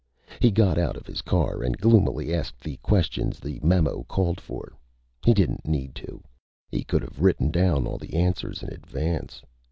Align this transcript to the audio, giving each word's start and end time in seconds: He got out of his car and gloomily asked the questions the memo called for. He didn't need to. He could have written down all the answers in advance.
He 0.39 0.49
got 0.49 0.79
out 0.79 0.95
of 0.97 1.05
his 1.05 1.21
car 1.21 1.61
and 1.61 1.77
gloomily 1.77 2.33
asked 2.33 2.59
the 2.61 2.77
questions 2.77 3.39
the 3.39 3.59
memo 3.61 4.01
called 4.07 4.41
for. 4.41 4.73
He 5.23 5.31
didn't 5.31 5.67
need 5.67 5.93
to. 5.93 6.23
He 6.71 6.83
could 6.83 7.03
have 7.03 7.21
written 7.21 7.51
down 7.51 7.85
all 7.85 7.99
the 7.99 8.15
answers 8.15 8.63
in 8.63 8.73
advance. 8.73 9.43